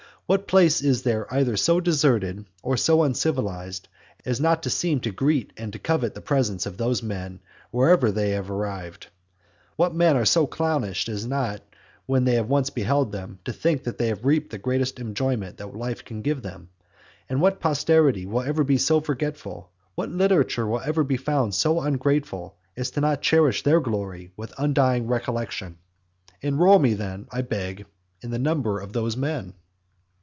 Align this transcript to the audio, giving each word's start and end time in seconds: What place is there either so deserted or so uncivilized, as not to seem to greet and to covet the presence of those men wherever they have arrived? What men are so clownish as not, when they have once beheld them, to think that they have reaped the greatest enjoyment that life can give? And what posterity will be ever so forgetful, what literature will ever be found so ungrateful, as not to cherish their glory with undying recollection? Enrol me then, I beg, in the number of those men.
What 0.27 0.47
place 0.47 0.81
is 0.81 1.03
there 1.03 1.27
either 1.33 1.57
so 1.57 1.81
deserted 1.81 2.45
or 2.63 2.77
so 2.77 3.03
uncivilized, 3.03 3.89
as 4.23 4.39
not 4.39 4.63
to 4.63 4.69
seem 4.69 5.01
to 5.01 5.11
greet 5.11 5.51
and 5.57 5.73
to 5.73 5.79
covet 5.79 6.13
the 6.15 6.21
presence 6.21 6.65
of 6.65 6.77
those 6.77 7.03
men 7.03 7.41
wherever 7.69 8.13
they 8.13 8.29
have 8.29 8.49
arrived? 8.49 9.07
What 9.75 9.93
men 9.93 10.15
are 10.15 10.23
so 10.23 10.47
clownish 10.47 11.09
as 11.09 11.25
not, 11.27 11.63
when 12.05 12.23
they 12.23 12.35
have 12.35 12.47
once 12.47 12.69
beheld 12.69 13.11
them, 13.11 13.39
to 13.43 13.51
think 13.51 13.83
that 13.83 13.97
they 13.97 14.07
have 14.07 14.23
reaped 14.23 14.51
the 14.51 14.57
greatest 14.57 15.01
enjoyment 15.01 15.57
that 15.57 15.75
life 15.75 16.05
can 16.05 16.21
give? 16.21 16.45
And 17.27 17.41
what 17.41 17.59
posterity 17.59 18.25
will 18.25 18.43
be 18.43 18.47
ever 18.47 18.77
so 18.77 19.01
forgetful, 19.01 19.69
what 19.95 20.07
literature 20.11 20.65
will 20.65 20.79
ever 20.79 21.03
be 21.03 21.17
found 21.17 21.55
so 21.55 21.81
ungrateful, 21.81 22.55
as 22.77 22.95
not 22.95 23.15
to 23.21 23.29
cherish 23.29 23.63
their 23.63 23.81
glory 23.81 24.31
with 24.37 24.53
undying 24.57 25.07
recollection? 25.07 25.75
Enrol 26.41 26.79
me 26.79 26.93
then, 26.93 27.27
I 27.33 27.41
beg, 27.41 27.85
in 28.21 28.31
the 28.31 28.39
number 28.39 28.79
of 28.79 28.93
those 28.93 29.17
men. 29.17 29.55